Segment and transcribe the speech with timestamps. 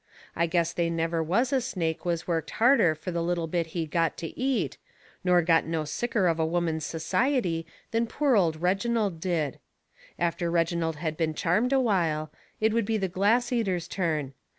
[0.35, 3.85] I guess they never was a snake was worked harder fur the little bit he
[3.85, 4.79] got to eat,
[5.23, 9.59] nor got no sicker of a woman's society than poor old Reginald did.
[10.17, 14.33] After Reginald had been charmed a while, it would be the glass eater's turn.